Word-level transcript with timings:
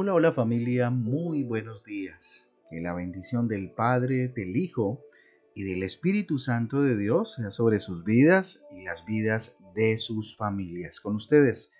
Hola, 0.00 0.14
hola 0.14 0.30
familia, 0.30 0.90
muy 0.90 1.42
buenos 1.42 1.82
días. 1.82 2.48
Que 2.70 2.80
la 2.80 2.94
bendición 2.94 3.48
del 3.48 3.72
Padre, 3.72 4.28
del 4.28 4.56
Hijo 4.56 5.02
y 5.56 5.64
del 5.64 5.82
Espíritu 5.82 6.38
Santo 6.38 6.82
de 6.82 6.96
Dios 6.96 7.34
sea 7.34 7.50
sobre 7.50 7.80
sus 7.80 8.04
vidas 8.04 8.62
y 8.70 8.84
las 8.84 9.04
vidas 9.06 9.56
de 9.74 9.98
sus 9.98 10.36
familias. 10.36 11.00
Con 11.00 11.16
ustedes, 11.16 11.72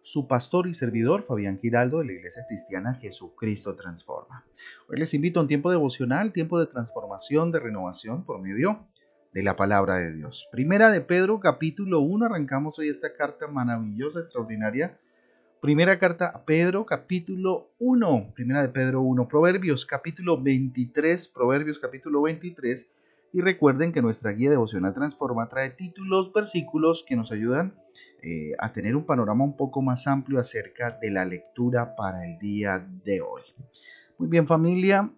su 0.00 0.26
pastor 0.26 0.68
y 0.68 0.74
servidor 0.74 1.26
Fabián 1.26 1.58
Giraldo 1.58 1.98
de 1.98 2.06
la 2.06 2.12
Iglesia 2.12 2.46
Cristiana 2.48 2.94
Jesucristo 2.94 3.76
Transforma. 3.76 4.46
Hoy 4.88 4.98
les 4.98 5.12
invito 5.12 5.38
a 5.38 5.42
un 5.42 5.48
tiempo 5.48 5.70
devocional, 5.70 6.32
tiempo 6.32 6.58
de 6.58 6.68
transformación, 6.68 7.52
de 7.52 7.60
renovación 7.60 8.24
por 8.24 8.40
medio 8.40 8.86
de 9.34 9.42
la 9.42 9.54
palabra 9.54 9.96
de 9.96 10.14
Dios. 10.14 10.48
Primera 10.50 10.90
de 10.90 11.02
Pedro, 11.02 11.40
capítulo 11.40 12.00
1, 12.00 12.24
arrancamos 12.24 12.78
hoy 12.78 12.88
esta 12.88 13.12
carta 13.12 13.48
maravillosa, 13.48 14.20
extraordinaria 14.20 14.98
Primera 15.66 15.98
carta 15.98 16.26
a 16.28 16.44
Pedro, 16.44 16.86
capítulo 16.86 17.72
1. 17.80 18.34
Primera 18.36 18.62
de 18.62 18.68
Pedro 18.68 19.00
1. 19.00 19.26
Proverbios, 19.26 19.84
capítulo 19.84 20.40
23. 20.40 21.26
Proverbios, 21.26 21.80
capítulo 21.80 22.22
23. 22.22 22.88
Y 23.32 23.40
recuerden 23.40 23.90
que 23.90 24.00
nuestra 24.00 24.30
guía 24.30 24.48
devocional 24.48 24.94
Transforma 24.94 25.48
trae 25.48 25.70
títulos, 25.70 26.32
versículos 26.32 27.04
que 27.04 27.16
nos 27.16 27.32
ayudan 27.32 27.74
eh, 28.22 28.52
a 28.60 28.72
tener 28.72 28.94
un 28.94 29.06
panorama 29.06 29.42
un 29.42 29.56
poco 29.56 29.82
más 29.82 30.06
amplio 30.06 30.38
acerca 30.38 30.92
de 31.02 31.10
la 31.10 31.24
lectura 31.24 31.96
para 31.96 32.24
el 32.24 32.38
día 32.38 32.86
de 33.04 33.20
hoy. 33.22 33.42
Muy 34.18 34.28
bien 34.28 34.46
familia, 34.46 35.10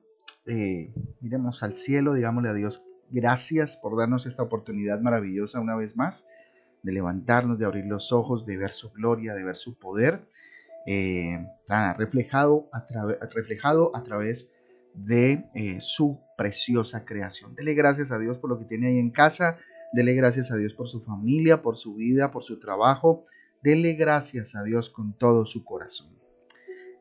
eh, 0.46 0.90
miremos 1.20 1.62
al 1.62 1.74
cielo, 1.74 2.14
digámosle 2.14 2.48
a 2.48 2.54
Dios 2.54 2.82
gracias 3.10 3.76
por 3.76 3.98
darnos 3.98 4.24
esta 4.24 4.44
oportunidad 4.44 4.98
maravillosa 5.00 5.60
una 5.60 5.76
vez 5.76 5.94
más 5.94 6.26
de 6.82 6.92
levantarnos, 6.92 7.58
de 7.58 7.66
abrir 7.66 7.86
los 7.86 8.12
ojos, 8.12 8.46
de 8.46 8.56
ver 8.56 8.72
su 8.72 8.90
gloria, 8.90 9.34
de 9.34 9.44
ver 9.44 9.56
su 9.56 9.78
poder, 9.78 10.22
eh, 10.86 11.46
reflejado, 11.96 12.68
a 12.72 12.86
reflejado 13.30 13.94
a 13.94 14.02
través 14.02 14.50
de 14.94 15.44
eh, 15.54 15.78
su 15.80 16.18
preciosa 16.36 17.04
creación. 17.04 17.54
Dele 17.54 17.74
gracias 17.74 18.12
a 18.12 18.18
Dios 18.18 18.38
por 18.38 18.50
lo 18.50 18.58
que 18.58 18.64
tiene 18.64 18.88
ahí 18.88 18.98
en 18.98 19.10
casa, 19.10 19.58
dele 19.92 20.14
gracias 20.14 20.50
a 20.50 20.56
Dios 20.56 20.74
por 20.74 20.88
su 20.88 21.02
familia, 21.02 21.62
por 21.62 21.76
su 21.76 21.94
vida, 21.94 22.30
por 22.30 22.42
su 22.42 22.58
trabajo, 22.58 23.24
dele 23.62 23.94
gracias 23.94 24.54
a 24.54 24.62
Dios 24.62 24.90
con 24.90 25.12
todo 25.12 25.44
su 25.44 25.64
corazón. 25.64 26.16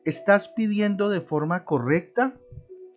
¿Estás 0.04 0.48
pidiendo 0.48 1.08
de 1.08 1.20
forma 1.20 1.64
correcta? 1.64 2.34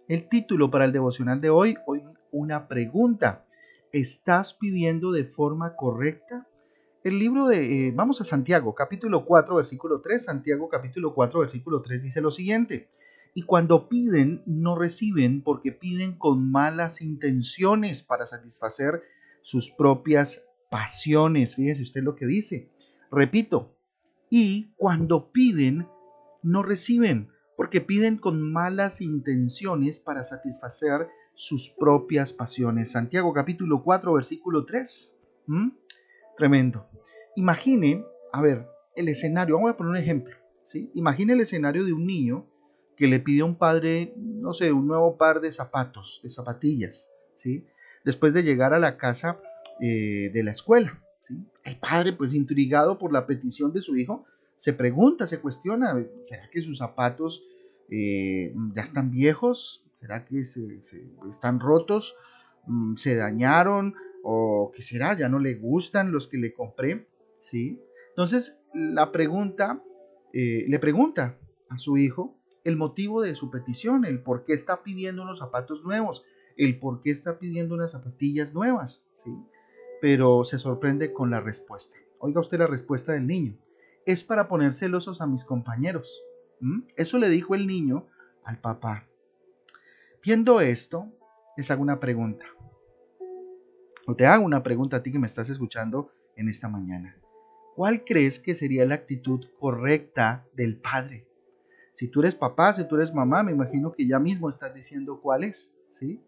El 0.07 0.27
título 0.27 0.71
para 0.71 0.85
el 0.85 0.91
devocional 0.91 1.41
de 1.41 1.49
hoy, 1.49 1.77
hoy 1.85 2.03
una 2.31 2.67
pregunta. 2.67 3.45
¿Estás 3.91 4.53
pidiendo 4.53 5.11
de 5.11 5.25
forma 5.25 5.75
correcta? 5.75 6.47
El 7.03 7.17
libro 7.17 7.47
de, 7.47 7.88
eh, 7.88 7.91
vamos 7.95 8.21
a 8.21 8.23
Santiago, 8.23 8.75
capítulo 8.75 9.25
4, 9.25 9.55
versículo 9.55 10.02
3. 10.02 10.23
Santiago, 10.23 10.69
capítulo 10.69 11.16
4, 11.16 11.39
versículo 11.39 11.81
3 11.81 12.03
dice 12.03 12.21
lo 12.21 12.30
siguiente. 12.30 12.89
Y 13.33 13.41
cuando 13.41 13.89
piden, 13.89 14.43
no 14.45 14.77
reciben 14.77 15.41
porque 15.41 15.71
piden 15.71 16.13
con 16.13 16.52
malas 16.52 17.02
intenciones 17.02 18.03
para 18.03 18.27
satisfacer 18.27 19.02
sus 19.41 19.71
propias 19.71 20.43
pasiones. 20.69 21.55
Fíjese 21.55 21.81
usted 21.81 22.03
lo 22.03 22.13
que 22.16 22.27
dice. 22.27 22.69
Repito, 23.09 23.75
y 24.30 24.73
cuando 24.75 25.31
piden, 25.31 25.88
no 26.43 26.61
reciben 26.61 27.30
porque 27.58 27.81
piden 27.81 28.17
con 28.17 28.52
malas 28.52 29.02
intenciones 29.02 29.99
para 29.99 30.23
satisfacer 30.23 31.08
sus 31.33 31.71
propias 31.71 32.31
pasiones. 32.31 32.91
Santiago 32.91 33.33
capítulo 33.33 33.81
4, 33.81 34.13
versículo 34.13 34.65
3. 34.65 35.17
Tremendo. 36.37 36.87
Imagine, 37.35 38.03
a 38.31 38.42
ver, 38.42 38.67
el 38.95 39.09
escenario, 39.09 39.55
vamos 39.55 39.71
a 39.71 39.77
poner 39.77 39.92
un 39.92 39.97
ejemplo, 39.97 40.36
¿sí? 40.64 40.92
Imagine 40.93 41.33
el 41.33 41.42
escenario 41.42 41.86
de 41.86 41.93
un 41.93 42.05
niño 42.05 42.45
que 42.95 43.08
le 43.08 43.19
pide 43.19 43.42
a 43.42 43.45
un 43.45 43.55
padre, 43.55 44.14
no 44.17 44.53
sé, 44.53 44.71
un 44.71 44.87
nuevo 44.87 45.17
par 45.17 45.41
de 45.41 45.52
zapatos, 45.52 46.20
de 46.23 46.30
zapatillas, 46.30 47.11
¿sí? 47.36 47.65
Después 48.03 48.33
de 48.33 48.43
llegar 48.43 48.73
a 48.73 48.80
la 48.80 48.97
casa 48.97 49.39
eh, 49.80 50.30
de 50.33 50.43
la 50.43 50.52
escuela, 50.52 51.02
¿sí? 51.21 51.36
El 51.64 51.77
padre, 51.77 52.14
pues 52.14 52.33
intrigado 52.33 52.97
por 52.97 53.14
la 53.14 53.25
petición 53.25 53.71
de 53.73 53.81
su 53.81 53.95
hijo, 53.95 54.25
se 54.58 54.73
pregunta, 54.73 55.25
se 55.25 55.39
cuestiona, 55.39 55.95
¿será 56.25 56.47
que 56.52 56.61
sus 56.61 56.77
zapatos 56.77 57.43
eh, 57.89 58.53
ya 58.75 58.83
están 58.83 59.09
viejos? 59.09 59.83
¿Será 59.95 60.25
que 60.25 60.45
se, 60.45 60.81
están 61.30 61.59
rotos? 61.59 62.15
Mm, 62.67 62.95
¿Se 62.95 63.15
dañaron? 63.15 63.95
O 64.23 64.71
qué 64.73 64.82
será, 64.82 65.15
ya 65.17 65.30
no 65.30 65.39
le 65.39 65.55
gustan 65.55 66.11
los 66.11 66.27
que 66.27 66.37
le 66.37 66.54
compré, 66.54 67.08
¿sí? 67.39 67.82
Entonces, 68.09 68.58
la 68.73 69.11
pregunta, 69.11 69.83
eh, 70.33 70.65
le 70.67 70.80
pregunta 70.80 71.37
a 71.70 71.77
su 71.77 71.98
hijo 71.98 72.37
el 72.64 72.76
motivo 72.77 73.21
de 73.21 73.36
su 73.36 73.49
petición, 73.49 74.05
el 74.05 74.21
por 74.21 74.43
qué 74.45 74.54
está 74.54 74.83
pidiendo 74.83 75.23
unos 75.23 75.39
zapatos 75.39 75.83
nuevos, 75.83 76.23
el 76.58 76.77
por 76.80 77.02
qué 77.02 77.11
está 77.11 77.39
pidiendo 77.39 77.76
unas 77.76 77.92
zapatillas 77.92 78.54
nuevas, 78.54 79.05
¿sí? 79.14 79.32
Pero 80.02 80.43
se 80.43 80.59
sorprende 80.59 81.14
con 81.14 81.32
la 81.32 81.42
respuesta. 81.42 81.98
Oiga 82.20 82.42
usted 82.42 82.59
la 82.59 82.67
respuesta 82.67 83.14
del 83.14 83.26
niño. 83.26 83.58
Es 84.05 84.23
para 84.23 84.48
poner 84.48 84.73
celosos 84.73 85.21
a 85.21 85.27
mis 85.27 85.45
compañeros. 85.45 86.21
Eso 86.95 87.17
le 87.17 87.30
dijo 87.30 87.55
el 87.55 87.65
niño 87.65 88.08
al 88.43 88.59
papá. 88.59 89.08
Viendo 90.23 90.61
esto, 90.61 91.08
les 91.58 91.71
hago 91.71 91.82
una 91.82 91.99
pregunta. 91.99 92.45
O 94.08 94.16
te 94.16 94.26
hago 94.26 94.44
una 94.44 94.64
pregunta 94.64 94.98
a 94.98 95.04
ti 95.04 95.12
que 95.12 95.20
me 95.20 95.28
estás 95.28 95.50
escuchando 95.50 96.12
en 96.36 96.50
esta 96.50 96.67
mañana. 96.67 97.16
¿Cuál 97.76 98.04
crees 98.04 98.39
que 98.39 98.56
sería 98.56 98.86
la 98.86 98.95
actitud 98.95 99.45
correcta 99.60 100.45
del 100.54 100.78
padre? 100.78 101.28
Si 101.95 102.08
tú 102.08 102.22
eres 102.22 102.36
papá, 102.36 102.73
si 102.73 102.88
tú 102.88 102.95
eres 102.95 103.14
mamá, 103.14 103.44
me 103.44 103.52
imagino 103.52 103.92
que 103.92 104.08
ya 104.08 104.20
mismo 104.20 104.50
estás 104.50 104.73
diciendo 104.73 105.20
cuál 105.22 105.44
es, 105.44 105.76
¿sí? 105.88 106.20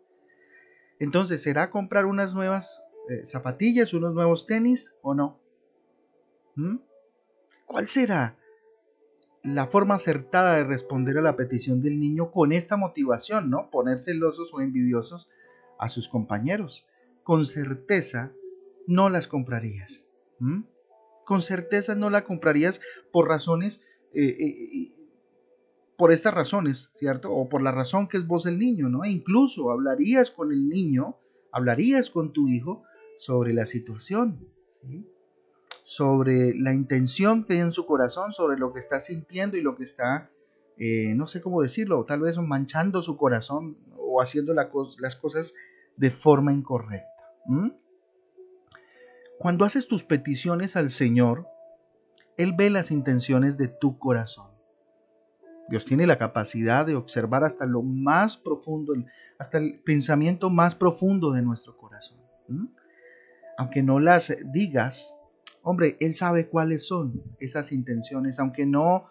Entonces, 0.99 1.41
¿será 1.41 1.71
comprar 1.71 2.05
unas 2.05 2.33
nuevas 2.33 2.81
eh, 3.09 3.25
zapatillas, 3.25 3.93
unos 3.93 4.13
nuevos 4.13 4.45
tenis 4.45 4.93
o 5.01 5.15
no? 5.15 5.39
¿Mm? 6.55 6.77
¿Cuál 7.65 7.87
será 7.87 8.37
la 9.41 9.67
forma 9.67 9.95
acertada 9.95 10.55
de 10.55 10.63
responder 10.63 11.17
a 11.17 11.21
la 11.21 11.35
petición 11.35 11.81
del 11.81 11.99
niño 11.99 12.31
con 12.31 12.53
esta 12.53 12.77
motivación, 12.77 13.49
¿no? 13.49 13.69
Poner 13.71 13.99
celosos 13.99 14.53
o 14.53 14.61
envidiosos 14.61 15.29
a 15.79 15.89
sus 15.89 16.07
compañeros 16.07 16.87
con 17.23 17.45
certeza 17.45 18.33
no 18.87 19.09
las 19.09 19.27
comprarías. 19.27 20.05
Con 21.25 21.41
certeza 21.41 21.95
no 21.95 22.09
la 22.09 22.25
comprarías 22.25 22.81
por 23.11 23.27
razones, 23.27 23.81
eh, 24.13 24.27
eh, 24.27 24.91
por 25.97 26.11
estas 26.11 26.33
razones, 26.33 26.89
¿cierto? 26.93 27.31
O 27.31 27.47
por 27.47 27.61
la 27.61 27.71
razón 27.71 28.07
que 28.07 28.17
es 28.17 28.27
vos 28.27 28.45
el 28.45 28.59
niño, 28.59 28.89
¿no? 28.89 29.05
E 29.05 29.09
incluso 29.09 29.71
hablarías 29.71 30.31
con 30.31 30.51
el 30.51 30.67
niño, 30.67 31.15
hablarías 31.51 32.09
con 32.09 32.33
tu 32.33 32.49
hijo 32.49 32.83
sobre 33.17 33.53
la 33.53 33.65
situación, 33.65 34.47
sobre 35.83 36.55
la 36.55 36.73
intención 36.73 37.45
que 37.45 37.53
hay 37.53 37.59
en 37.59 37.71
su 37.71 37.85
corazón, 37.85 38.33
sobre 38.33 38.57
lo 38.57 38.73
que 38.73 38.79
está 38.79 38.99
sintiendo 38.99 39.55
y 39.55 39.61
lo 39.61 39.75
que 39.77 39.83
está, 39.83 40.29
eh, 40.77 41.13
no 41.15 41.27
sé 41.27 41.41
cómo 41.41 41.61
decirlo, 41.61 42.03
tal 42.03 42.21
vez 42.21 42.37
manchando 42.37 43.01
su 43.01 43.15
corazón 43.15 43.77
o 43.95 44.21
haciendo 44.21 44.53
las 44.53 45.15
cosas 45.15 45.53
de 45.95 46.11
forma 46.11 46.51
incorrecta. 46.51 47.12
¿Mm? 47.45 47.69
Cuando 49.39 49.65
haces 49.65 49.87
tus 49.87 50.03
peticiones 50.03 50.75
al 50.75 50.89
Señor, 50.89 51.47
Él 52.37 52.53
ve 52.53 52.69
las 52.69 52.91
intenciones 52.91 53.57
de 53.57 53.67
tu 53.67 53.97
corazón. 53.99 54.47
Dios 55.69 55.85
tiene 55.85 56.07
la 56.07 56.17
capacidad 56.17 56.85
de 56.85 56.95
observar 56.95 57.43
hasta 57.43 57.65
lo 57.65 57.81
más 57.81 58.37
profundo, 58.37 58.93
hasta 59.39 59.57
el 59.57 59.79
pensamiento 59.79 60.49
más 60.49 60.75
profundo 60.75 61.31
de 61.31 61.41
nuestro 61.41 61.77
corazón. 61.77 62.19
¿Mm? 62.47 62.67
Aunque 63.57 63.83
no 63.83 63.99
las 63.99 64.35
digas, 64.51 65.13
hombre, 65.61 65.97
Él 65.99 66.13
sabe 66.15 66.47
cuáles 66.47 66.87
son 66.87 67.21
esas 67.39 67.71
intenciones, 67.71 68.39
aunque 68.39 68.65
no 68.65 69.05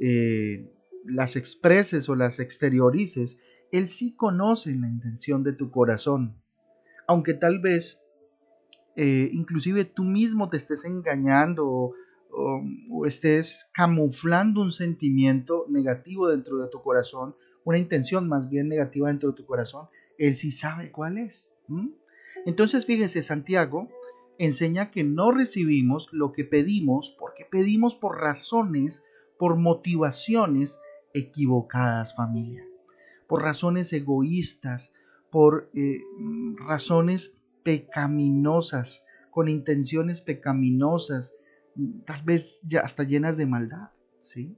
eh, 0.00 0.72
las 1.04 1.36
expreses 1.36 2.08
o 2.08 2.14
las 2.14 2.40
exteriorices, 2.40 3.38
Él 3.72 3.88
sí 3.88 4.14
conoce 4.14 4.74
la 4.74 4.88
intención 4.88 5.42
de 5.42 5.52
tu 5.52 5.70
corazón 5.70 6.40
aunque 7.08 7.34
tal 7.34 7.58
vez 7.58 8.00
eh, 8.94 9.30
inclusive 9.32 9.84
tú 9.84 10.04
mismo 10.04 10.48
te 10.48 10.56
estés 10.58 10.84
engañando 10.84 11.66
o, 11.66 11.94
estés 13.06 13.66
camuflando 13.72 14.60
un 14.60 14.70
sentimiento 14.70 15.64
negativo 15.68 16.28
dentro 16.28 16.58
de 16.58 16.68
tu 16.68 16.82
corazón, 16.82 17.34
una 17.64 17.78
intención 17.78 18.28
más 18.28 18.48
bien 18.50 18.68
negativa 18.68 19.08
dentro 19.08 19.30
de 19.30 19.36
tu 19.36 19.46
corazón, 19.46 19.86
Él 20.18 20.34
sí 20.34 20.50
sabe 20.50 20.90
cuál 20.92 21.16
es. 21.16 21.54
Entonces 22.44 22.84
fíjese, 22.86 23.22
Santiago 23.22 23.88
enseña 24.36 24.90
que 24.90 25.04
no 25.04 25.30
recibimos 25.30 26.12
lo 26.12 26.32
que 26.32 26.44
pedimos 26.44 27.16
porque 27.18 27.44
pedimos 27.44 27.96
por 27.96 28.20
razones, 28.20 29.04
por 29.38 29.56
motivaciones 29.56 30.80
equivocadas, 31.14 32.14
familia, 32.14 32.64
por 33.26 33.42
razones 33.42 33.92
egoístas, 33.92 34.92
por 35.30 35.70
eh, 35.74 36.00
razones 36.66 37.34
pecaminosas, 37.62 39.04
con 39.30 39.48
intenciones 39.48 40.20
pecaminosas, 40.20 41.34
tal 42.06 42.22
vez 42.22 42.60
ya 42.64 42.80
hasta 42.80 43.04
llenas 43.04 43.36
de 43.36 43.46
maldad, 43.46 43.90
¿sí? 44.20 44.56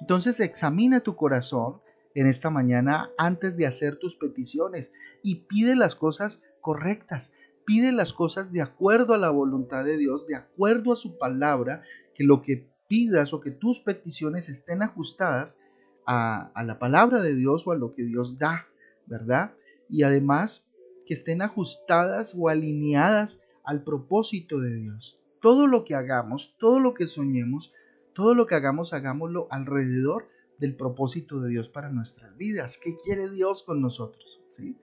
Entonces 0.00 0.40
examina 0.40 1.00
tu 1.00 1.16
corazón 1.16 1.80
en 2.14 2.26
esta 2.26 2.50
mañana 2.50 3.10
antes 3.18 3.56
de 3.56 3.66
hacer 3.66 3.96
tus 3.96 4.16
peticiones 4.16 4.92
y 5.22 5.46
pide 5.46 5.76
las 5.76 5.94
cosas 5.94 6.42
correctas, 6.60 7.32
pide 7.64 7.92
las 7.92 8.12
cosas 8.12 8.52
de 8.52 8.62
acuerdo 8.62 9.14
a 9.14 9.18
la 9.18 9.30
voluntad 9.30 9.84
de 9.84 9.96
Dios, 9.96 10.26
de 10.26 10.36
acuerdo 10.36 10.92
a 10.92 10.96
su 10.96 11.18
palabra, 11.18 11.82
que 12.14 12.24
lo 12.24 12.42
que 12.42 12.68
pidas 12.88 13.32
o 13.32 13.40
que 13.40 13.50
tus 13.50 13.80
peticiones 13.80 14.48
estén 14.48 14.82
ajustadas 14.82 15.58
a, 16.06 16.50
a 16.54 16.64
la 16.64 16.78
palabra 16.78 17.20
de 17.22 17.34
Dios 17.34 17.66
o 17.66 17.72
a 17.72 17.76
lo 17.76 17.94
que 17.94 18.04
Dios 18.04 18.38
da, 18.38 18.66
¿verdad? 19.06 19.52
Y 19.88 20.02
además 20.02 20.66
que 21.06 21.14
estén 21.14 21.42
ajustadas 21.42 22.34
o 22.36 22.48
alineadas 22.48 23.40
al 23.64 23.82
propósito 23.82 24.60
de 24.60 24.74
Dios. 24.74 25.20
Todo 25.40 25.66
lo 25.66 25.84
que 25.84 25.94
hagamos, 25.94 26.54
todo 26.58 26.80
lo 26.80 26.94
que 26.94 27.06
soñemos, 27.06 27.72
todo 28.12 28.34
lo 28.34 28.46
que 28.46 28.54
hagamos, 28.54 28.92
hagámoslo 28.92 29.46
alrededor 29.50 30.28
del 30.58 30.74
propósito 30.74 31.40
de 31.40 31.50
Dios 31.50 31.68
para 31.68 31.90
nuestras 31.90 32.36
vidas. 32.36 32.78
¿Qué 32.78 32.96
quiere 32.96 33.30
Dios 33.30 33.62
con 33.62 33.80
nosotros? 33.80 34.40
¿Sí? 34.48 34.76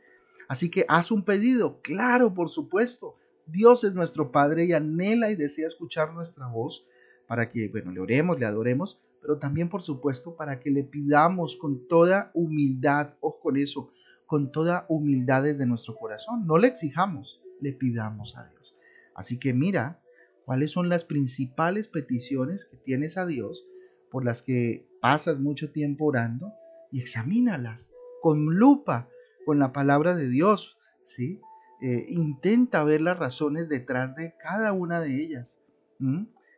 Así 0.48 0.70
que 0.70 0.86
haz 0.88 1.12
un 1.12 1.24
pedido, 1.24 1.82
claro, 1.82 2.34
por 2.34 2.50
supuesto. 2.50 3.16
Dios 3.46 3.84
es 3.84 3.94
nuestro 3.94 4.32
Padre 4.32 4.66
y 4.66 4.74
anhela 4.74 5.32
y 5.32 5.36
desea 5.36 5.68
escuchar 5.68 6.14
nuestra 6.14 6.48
voz 6.48 6.86
para 7.28 7.50
que, 7.50 7.68
bueno, 7.70 7.92
le 7.92 8.00
oremos, 8.00 8.40
le 8.40 8.46
adoremos, 8.46 9.02
pero 9.22 9.38
también, 9.38 9.70
por 9.70 9.82
supuesto, 9.82 10.36
para 10.36 10.60
que 10.60 10.70
le 10.70 10.84
pidamos 10.84 11.56
con 11.56 11.88
toda 11.88 12.32
humildad, 12.34 13.16
ojo 13.22 13.40
con 13.40 13.58
eso, 13.58 13.92
con 14.26 14.52
toda 14.52 14.86
humildad 14.90 15.44
desde 15.44 15.66
nuestro 15.66 15.96
corazón. 15.96 16.46
No 16.48 16.58
le 16.58 16.68
exijamos, 16.68 17.42
le 17.62 17.74
pidamos 17.74 18.38
a 18.38 18.48
Dios. 18.50 18.76
Así 19.16 19.38
que 19.40 19.54
mira 19.54 20.02
cuáles 20.46 20.72
son 20.72 20.90
las 20.90 21.04
principales 21.04 21.88
peticiones 21.88 22.66
que 22.66 22.78
tienes 22.78 23.18
a 23.18 23.26
Dios 23.26 23.66
por 24.12 24.26
las 24.26 24.42
que 24.42 24.88
pasas 25.02 25.40
mucho 25.40 25.72
tiempo 25.72 26.06
orando 26.06 26.54
y 26.92 27.00
examínalas 27.02 27.92
con 28.22 28.46
lupa, 28.56 29.10
con 29.46 29.60
la 29.60 29.74
palabra 29.74 30.16
de 30.16 30.30
Dios, 30.30 30.78
¿sí? 31.04 31.42
Eh, 31.82 32.06
intenta 32.08 32.84
ver 32.84 33.02
las 33.02 33.20
razones 33.20 33.68
detrás 33.68 34.16
de 34.16 34.36
cada 34.42 34.72
una 34.72 35.02
de 35.02 35.22
ellas, 35.22 35.62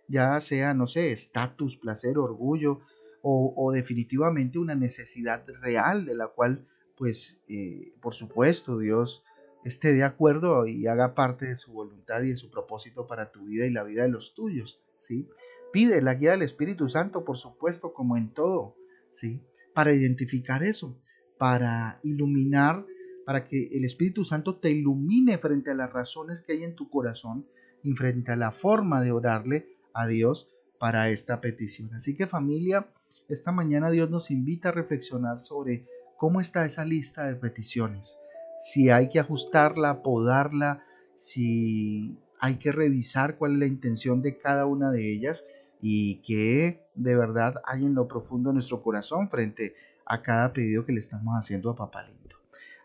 ya 0.07 0.39
sea, 0.39 0.75
no 0.75 0.85
sé, 0.85 1.11
estatus, 1.11 1.77
placer, 1.77 2.19
orgullo 2.19 2.81
o, 3.23 3.53
o, 3.57 3.71
definitivamente 3.71 4.59
una 4.59 4.75
necesidad 4.75 5.43
real 5.61 6.05
de 6.05 6.13
la 6.13 6.27
cual, 6.27 6.67
pues, 6.97 7.39
eh, 7.47 7.93
por 8.01 8.13
supuesto, 8.13 8.77
Dios 8.77 9.23
esté 9.63 9.93
de 9.93 10.03
acuerdo 10.03 10.67
y 10.67 10.87
haga 10.87 11.15
parte 11.15 11.47
de 11.47 11.55
su 11.55 11.73
voluntad 11.73 12.21
y 12.23 12.29
de 12.29 12.37
su 12.37 12.51
propósito 12.51 13.07
para 13.07 13.31
tu 13.31 13.45
vida 13.45 13.65
y 13.65 13.71
la 13.71 13.83
vida 13.83 14.03
de 14.03 14.09
los 14.09 14.33
tuyos, 14.35 14.79
¿sí? 14.99 15.27
Pide 15.73 16.01
la 16.01 16.13
guía 16.13 16.31
del 16.31 16.43
Espíritu 16.43 16.87
Santo, 16.87 17.25
por 17.25 17.37
supuesto, 17.37 17.93
como 17.93 18.15
en 18.15 18.29
todo, 18.29 18.75
¿sí? 19.11 19.41
Para 19.73 19.91
identificar 19.91 20.63
eso, 20.63 20.97
para 21.37 21.99
iluminar, 22.03 22.85
para 23.25 23.47
que 23.47 23.69
el 23.73 23.85
Espíritu 23.85 24.23
Santo 24.23 24.57
te 24.57 24.69
ilumine 24.69 25.39
frente 25.39 25.71
a 25.71 25.75
las 25.75 25.91
razones 25.91 26.41
que 26.41 26.53
hay 26.53 26.63
en 26.63 26.75
tu 26.75 26.89
corazón 26.89 27.47
y 27.81 27.93
frente 27.93 28.31
a 28.31 28.35
la 28.35 28.51
forma 28.51 29.01
de 29.01 29.11
orarle 29.11 29.67
a 29.93 30.07
Dios 30.07 30.49
para 30.77 31.09
esta 31.09 31.41
petición. 31.41 31.93
Así 31.95 32.15
que 32.15 32.27
familia, 32.27 32.87
esta 33.29 33.51
mañana 33.51 33.89
Dios 33.89 34.09
nos 34.11 34.29
invita 34.29 34.69
a 34.69 34.73
reflexionar 34.73 35.41
sobre 35.41 35.87
cómo 36.17 36.41
está 36.41 36.65
esa 36.65 36.85
lista 36.85 37.25
de 37.25 37.35
peticiones 37.35 38.19
si 38.59 38.89
hay 38.89 39.09
que 39.09 39.19
ajustarla, 39.19 40.01
podarla, 40.01 40.83
si 41.15 42.17
hay 42.39 42.55
que 42.55 42.71
revisar 42.71 43.37
cuál 43.37 43.53
es 43.53 43.59
la 43.59 43.67
intención 43.67 44.21
de 44.21 44.37
cada 44.37 44.65
una 44.65 44.91
de 44.91 45.11
ellas 45.11 45.45
y 45.81 46.15
qué 46.23 46.81
de 46.95 47.15
verdad 47.15 47.61
hay 47.65 47.85
en 47.85 47.95
lo 47.95 48.07
profundo 48.07 48.49
de 48.49 48.55
nuestro 48.55 48.81
corazón 48.81 49.29
frente 49.29 49.75
a 50.05 50.21
cada 50.21 50.51
pedido 50.53 50.85
que 50.85 50.93
le 50.93 50.99
estamos 50.99 51.35
haciendo 51.37 51.69
a 51.69 51.75
Papá 51.75 52.03
Lindo. 52.03 52.37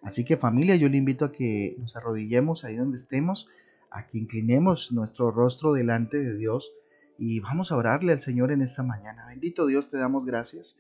Así 0.03 0.25
que 0.25 0.37
familia, 0.37 0.77
yo 0.77 0.89
le 0.89 0.97
invito 0.97 1.25
a 1.25 1.33
que 1.33 1.77
nos 1.79 1.97
arrodillemos 1.97 2.65
ahí 2.65 2.77
donde 2.77 2.97
estemos, 2.97 3.49
a 3.91 4.07
que 4.07 4.19
inclinemos 4.19 4.93
nuestro 4.93 5.31
rostro 5.31 5.73
delante 5.73 6.19
de 6.19 6.37
Dios 6.37 6.73
y 7.19 7.41
vamos 7.41 7.71
a 7.71 7.77
orarle 7.77 8.13
al 8.13 8.21
Señor 8.21 8.51
en 8.53 8.63
esta 8.63 8.83
mañana. 8.83 9.27
Bendito 9.27 9.67
Dios, 9.67 9.91
te 9.91 9.99
damos 9.99 10.25
gracias 10.25 10.77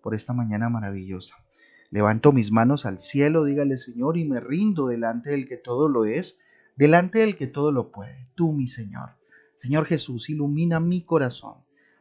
por 0.00 0.14
esta 0.14 0.32
mañana 0.32 0.68
maravillosa. 0.68 1.43
Levanto 1.94 2.32
mis 2.32 2.50
manos 2.50 2.86
al 2.86 2.98
cielo, 2.98 3.44
dígale 3.44 3.76
Señor, 3.76 4.16
y 4.16 4.24
me 4.24 4.40
rindo 4.40 4.88
delante 4.88 5.30
del 5.30 5.46
que 5.46 5.56
todo 5.56 5.88
lo 5.88 6.06
es, 6.06 6.40
delante 6.74 7.20
del 7.20 7.36
que 7.36 7.46
todo 7.46 7.70
lo 7.70 7.92
puede, 7.92 8.26
tú 8.34 8.52
mi 8.52 8.66
Señor. 8.66 9.10
Señor 9.54 9.84
Jesús, 9.86 10.28
ilumina 10.28 10.80
mi 10.80 11.04
corazón 11.04 11.58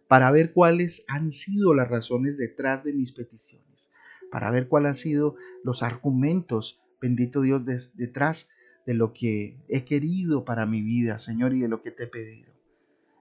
para 0.08 0.32
ver 0.32 0.52
cuáles 0.52 1.06
han 1.08 1.32
sido 1.32 1.76
las 1.76 1.90
razones 1.92 2.40
detrás 2.40 2.84
de 2.84 2.92
mis 2.92 3.12
peticiones, 3.12 3.92
para 4.32 4.50
ver 4.50 4.68
cuáles 4.68 4.88
han 4.88 4.96
sido 4.96 5.36
los 5.64 5.84
argumentos, 5.84 6.82
bendito 7.00 7.42
Dios, 7.42 7.64
detrás 7.64 8.50
de 8.88 8.96
lo 8.96 9.14
que 9.14 9.60
he 9.68 9.86
querido 9.86 10.44
para 10.44 10.66
mi 10.66 10.82
vida, 10.82 11.20
Señor, 11.20 11.54
y 11.54 11.62
de 11.62 11.68
lo 11.68 11.84
que 11.84 11.92
te 11.92 12.06
he 12.06 12.08
pedido. 12.08 12.52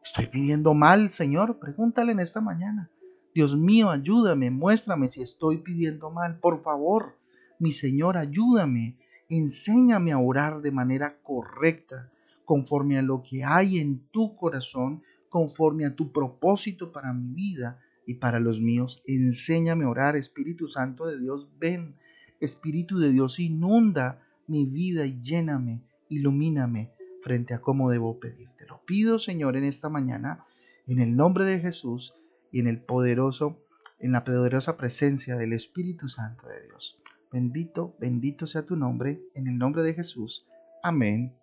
¿Estoy 0.03 0.29
pidiendo 0.29 0.73
mal, 0.73 1.11
Señor? 1.11 1.59
Pregúntale 1.59 2.13
en 2.13 2.21
esta 2.21 2.41
mañana. 2.41 2.91
Dios 3.35 3.57
mío, 3.57 3.91
ayúdame, 3.91 4.51
muéstrame 4.51 5.09
si 5.09 5.23
estoy 5.23 5.59
pidiendo 5.59 6.11
mal, 6.11 6.39
por 6.39 6.63
favor. 6.63 7.17
Mi 7.59 7.73
Señor, 7.73 8.19
ayúdame, 8.19 8.99
enséñame 9.31 10.13
a 10.13 10.19
orar 10.19 10.61
de 10.61 10.71
manera 10.71 11.17
correcta, 11.23 12.11
conforme 12.45 12.99
a 12.99 13.03
lo 13.03 13.23
que 13.23 13.43
hay 13.43 13.79
en 13.79 14.01
tu 14.11 14.37
corazón, 14.37 15.03
conforme 15.31 15.87
a 15.87 15.95
tu 15.95 16.13
propósito 16.13 16.93
para 16.93 17.15
mi 17.15 17.33
vida 17.33 17.81
y 18.07 18.15
para 18.15 18.39
los 18.39 18.61
míos. 18.61 19.03
Enséñame 19.07 19.85
a 19.85 19.89
orar, 19.89 20.17
Espíritu 20.17 20.69
Santo 20.69 21.07
de 21.07 21.19
Dios, 21.19 21.49
ven. 21.59 21.95
Espíritu 22.39 22.99
de 22.99 23.13
Dios, 23.13 23.41
inunda 23.41 24.21
mi 24.47 24.67
vida 24.67 25.07
y 25.07 25.23
lléname, 25.23 25.81
ilumíname 26.11 26.91
frente 27.23 27.55
a 27.55 27.63
cómo 27.63 27.89
debo 27.89 28.19
pedirte. 28.21 28.67
Lo 28.67 28.83
pido, 28.85 29.19
Señor, 29.19 29.57
en 29.57 29.65
esta 29.65 29.89
mañana, 29.89 30.45
en 30.87 31.01
el 31.01 31.17
nombre 31.17 31.47
de 31.47 31.61
Jesús 31.61 32.13
y 32.53 32.61
en 32.61 32.69
el 32.69 32.81
poderoso, 32.81 33.59
en 33.99 34.13
la 34.13 34.23
poderosa 34.23 34.77
presencia 34.77 35.37
del 35.37 35.55
Espíritu 35.55 36.09
Santo 36.09 36.47
de 36.47 36.63
Dios. 36.67 37.01
Bendito, 37.33 37.97
bendito 37.99 38.47
sea 38.47 38.67
tu 38.67 38.77
nombre, 38.77 39.23
en 39.35 39.49
el 39.49 39.57
nombre 39.57 39.83
de 39.83 39.95
Jesús. 39.95 40.47
Amén, 40.83 41.35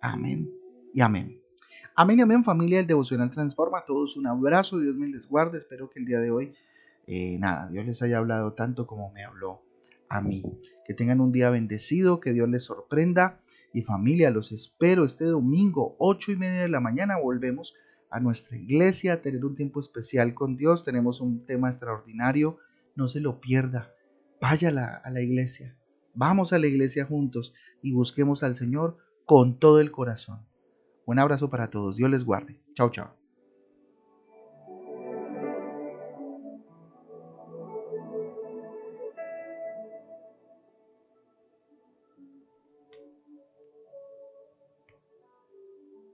amén 0.00 0.48
y 0.92 1.00
amén. 1.00 1.40
Amén 1.96 2.18
y 2.18 2.22
amén 2.22 2.44
familia 2.44 2.78
del 2.78 2.86
Devocional 2.86 3.30
Transforma. 3.30 3.78
A 3.78 3.84
todos 3.84 4.16
un 4.16 4.26
abrazo, 4.26 4.78
Dios 4.78 4.94
me 4.94 5.08
les 5.08 5.26
guarde. 5.26 5.58
Espero 5.58 5.88
que 5.88 6.00
el 6.00 6.04
día 6.04 6.20
de 6.20 6.30
hoy, 6.30 6.52
eh, 7.06 7.38
nada, 7.38 7.68
Dios 7.70 7.86
les 7.86 8.02
haya 8.02 8.18
hablado 8.18 8.52
tanto 8.52 8.86
como 8.86 9.10
me 9.12 9.24
habló 9.24 9.62
a 10.08 10.20
mí. 10.20 10.44
Que 10.84 10.94
tengan 10.94 11.20
un 11.20 11.32
día 11.32 11.50
bendecido, 11.50 12.20
que 12.20 12.32
Dios 12.32 12.48
les 12.48 12.64
sorprenda. 12.64 13.40
Y 13.72 13.82
familia, 13.82 14.30
los 14.30 14.52
espero 14.52 15.04
este 15.04 15.24
domingo, 15.24 15.96
ocho 15.98 16.30
y 16.32 16.36
media 16.36 16.62
de 16.62 16.68
la 16.68 16.80
mañana. 16.80 17.16
Volvemos 17.18 17.74
a 18.10 18.20
nuestra 18.20 18.56
iglesia, 18.56 19.14
a 19.14 19.20
tener 19.20 19.44
un 19.44 19.54
tiempo 19.54 19.80
especial 19.80 20.34
con 20.34 20.56
Dios. 20.56 20.84
Tenemos 20.84 21.20
un 21.20 21.44
tema 21.44 21.68
extraordinario, 21.68 22.58
no 22.94 23.08
se 23.08 23.20
lo 23.20 23.40
pierda. 23.40 23.92
Vaya 24.40 24.68
a 24.68 25.10
la, 25.10 25.20
iglesia, 25.20 25.76
vamos 26.14 26.52
a 26.52 26.58
la 26.58 26.68
iglesia 26.68 27.04
juntos 27.04 27.54
y 27.82 27.92
busquemos 27.92 28.42
al 28.42 28.54
Señor 28.54 28.98
con 29.24 29.58
todo 29.58 29.80
el 29.80 29.90
corazón. 29.90 30.46
Un 31.06 31.18
abrazo 31.18 31.50
para 31.50 31.70
todos, 31.70 31.96
Dios 31.96 32.10
les 32.10 32.24
guarde. 32.24 32.60
Chao, 32.74 32.90
chao. 32.90 33.17